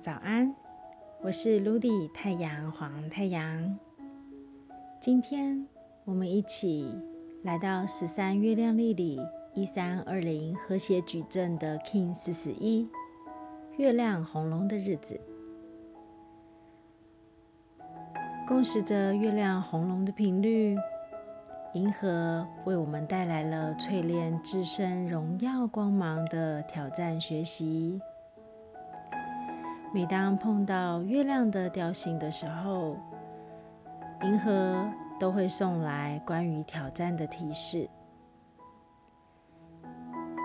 [0.00, 0.54] 早安，
[1.20, 3.78] 我是 Ludy 太阳黄太阳。
[4.98, 5.66] 今天
[6.06, 6.90] 我们一起
[7.42, 9.20] 来到十三月亮历里
[9.52, 12.88] 一三二零和谐矩阵的 King 四十一
[13.76, 15.20] 月亮红龙的日子，
[18.48, 20.78] 共识着月亮红龙的频率。
[21.74, 28.00] 银河为我们带来了淬炼自身荣耀光芒的挑战学习。
[29.92, 32.96] 每当碰到月亮的调性的时候，
[34.22, 37.90] 银河都会送来关于挑战的提示。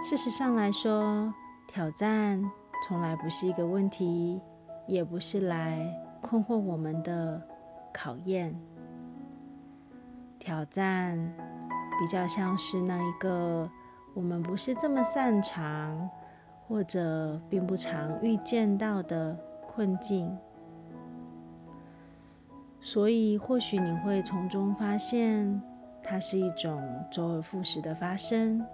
[0.01, 1.31] 事实上来说，
[1.67, 2.43] 挑战
[2.87, 4.41] 从来不是一个问题，
[4.87, 5.79] 也不是来
[6.21, 7.39] 困惑我们的
[7.93, 8.55] 考验。
[10.39, 11.17] 挑战
[11.99, 13.69] 比较像是那一个
[14.15, 16.09] 我们不是这么擅长
[16.67, 19.37] 或者并不常遇见到的
[19.67, 20.35] 困境，
[22.81, 25.61] 所以或许你会从中发现
[26.01, 28.65] 它是一种周而复始的发生，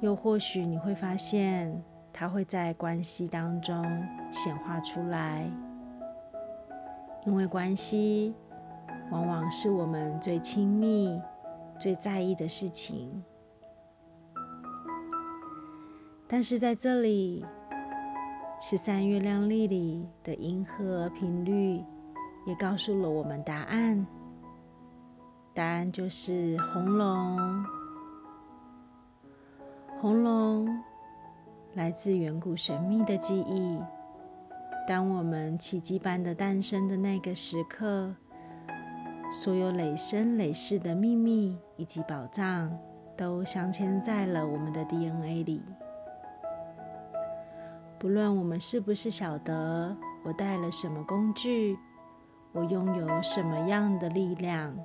[0.00, 3.84] 又或许你会发现它会在关系当中
[4.30, 5.50] 显化出来，
[7.24, 8.34] 因为关系。
[9.10, 11.20] 往往是我们最亲密、
[11.78, 13.22] 最在意的事情，
[16.32, 17.44] 但是在这里，
[18.58, 21.84] 十三月亮历里的银河频率
[22.46, 24.06] 也告诉了我们答案。
[25.52, 27.66] 答案就是红龙。
[30.00, 30.66] 红龙
[31.74, 33.78] 来自远古神秘的记忆。
[34.88, 38.14] 当我们奇迹般的诞生的那个时刻。
[39.34, 42.78] 所有累生累世的秘密以及宝藏，
[43.18, 45.62] 都镶嵌在了我们的 DNA 里。
[48.02, 51.78] 不论我们是不是晓得我带了什么工具，
[52.50, 54.76] 我拥有什么样的力量，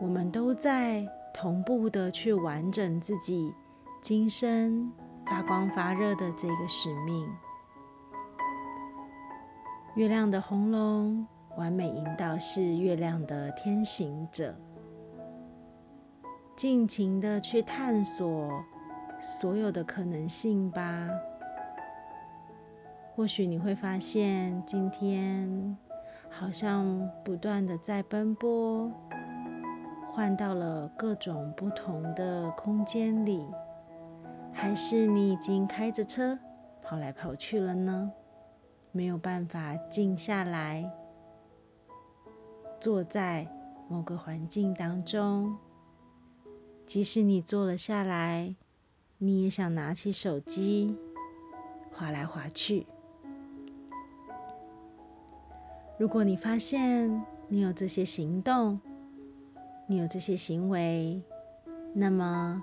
[0.00, 3.52] 我们都在同步的去完整自己
[4.00, 4.90] 今生
[5.26, 7.28] 发光发热的这个使命。
[9.96, 11.26] 月亮的红龙。
[11.58, 14.54] 完美引导是月亮的天行者，
[16.56, 18.64] 尽情的去探索
[19.20, 21.10] 所有的可能性吧。
[23.20, 25.76] 或许你会发现，今天
[26.30, 28.90] 好像不断的在奔波，
[30.10, 33.46] 换到了各种不同的空间里，
[34.54, 36.38] 还是你已经开着车
[36.82, 38.10] 跑来跑去了呢？
[38.90, 40.90] 没有办法静下来。
[42.80, 43.46] 坐在
[43.86, 45.58] 某个环境当中，
[46.86, 48.56] 即使你坐了下来，
[49.18, 50.96] 你也想拿起手机
[51.92, 52.86] 划来划去。
[56.00, 58.80] 如果你发现你有这些行动，
[59.86, 61.22] 你有这些行为，
[61.92, 62.62] 那么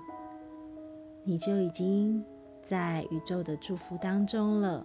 [1.22, 2.24] 你就已经
[2.64, 4.84] 在宇宙的祝福当中了。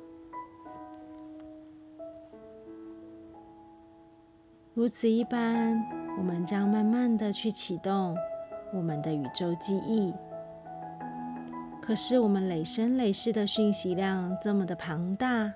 [4.76, 5.84] 如此一般，
[6.20, 8.16] 我们将慢慢的去启动
[8.72, 10.14] 我们的宇宙记忆。
[11.82, 15.54] 可是我们累生累世的讯息量这么的庞大，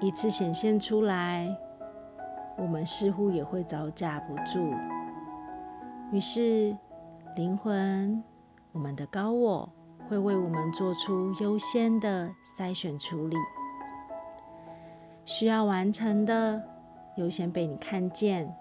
[0.00, 1.54] 一次显现出来，
[2.56, 4.74] 我们似乎也会招架不住。
[6.10, 6.74] 于是
[7.36, 8.24] 灵魂，
[8.72, 9.68] 我们的高我
[10.08, 13.36] 会为我们做出优先的筛选处理，
[15.24, 16.62] 需要完成的。
[17.16, 18.56] 优先被你看见，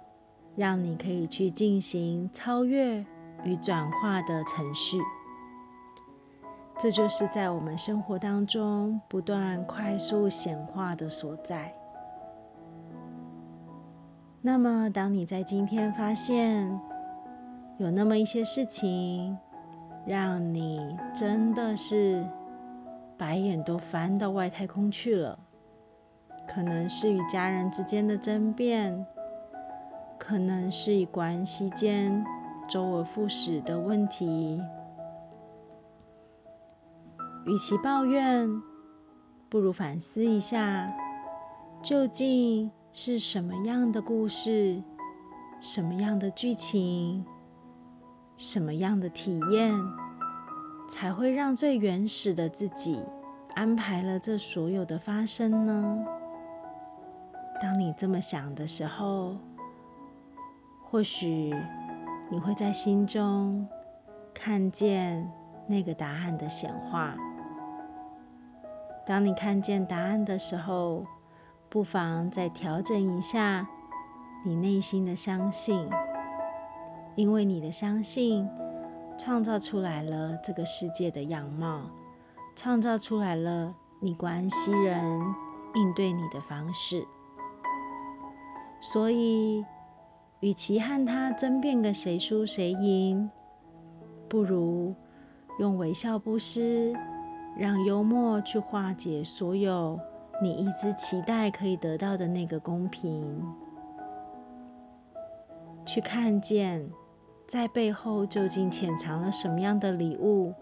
[0.58, 3.06] 让你可以去进行超越
[3.46, 4.98] 与转化的程序。
[6.82, 11.74] 这就是在我们生活当中不断快速显化的所在。
[14.42, 16.80] 那么，当你在今天发现
[17.78, 19.38] 有那么一些事情，
[20.06, 22.26] 让你真的是
[23.18, 25.38] 白眼都翻到外太空去了。
[26.48, 29.06] 可能是与家人之间的争辩，
[30.18, 32.24] 可能是与关系间
[32.70, 34.62] 周而复始的问题。
[37.50, 38.62] 与其抱怨，
[39.50, 40.94] 不如反思一下，
[41.82, 44.84] 究竟是什么样的故事、
[45.60, 47.26] 什么样的剧情、
[48.38, 49.74] 什么样的体验，
[50.92, 53.02] 才会让最原始的自己
[53.56, 56.06] 安排了这所有的发生呢？
[57.60, 59.38] 当你这么想的时候，
[60.84, 61.52] 或许
[62.30, 63.68] 你会在心中
[64.36, 65.32] 看见
[65.66, 67.18] 那个答案的显化。
[69.10, 71.04] 当你看见答案的时候，
[71.68, 73.68] 不妨再调整一下
[74.46, 75.90] 你内心的相信，
[77.16, 78.48] 因为你的相信
[79.18, 81.90] 创造出来了这个世界的样貌，
[82.56, 85.04] 创造出来了你关系人
[85.74, 87.04] 应对你的方式。
[88.80, 89.66] 所以，
[90.40, 93.32] 与其和他争辩个谁输谁赢，
[94.30, 94.94] 不如
[95.58, 96.94] 用微笑布施。
[97.60, 100.00] 让幽默去化解所有
[100.42, 103.44] 你一直期待可以得到的那个公平，
[105.86, 106.90] 去看见
[107.50, 110.54] 在背后究竟潜藏了什么样的礼物，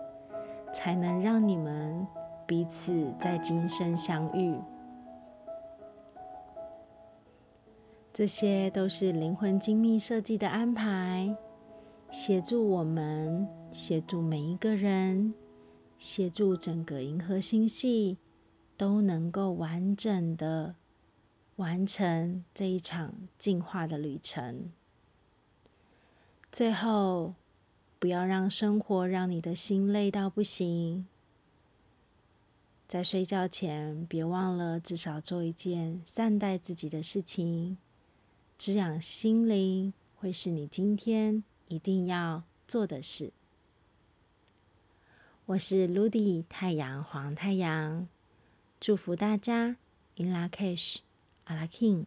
[0.73, 2.07] 才能让你们
[2.47, 4.55] 彼此在今生相遇。
[8.11, 11.35] 这些都是灵魂精密设计的安排，
[12.09, 15.35] 协助我们，协助每一个人。
[15.99, 18.17] 协助整个银河星系
[18.77, 20.75] 都能够完整的
[21.55, 24.71] 完成这一场进化的旅程。
[26.51, 27.33] 最后，
[27.99, 31.07] 不要让生活让你的心累到不行。
[32.87, 37.77] 在睡觉前，别忘了至少做一件善待自己的事情，
[38.57, 43.33] 滋养心灵会是你今天一定要做的事。
[45.47, 48.09] 我是 Ludy 太阳黄太阳，
[48.81, 49.77] 祝福大家
[50.17, 50.97] In La Cash,
[51.45, 52.03] a la King。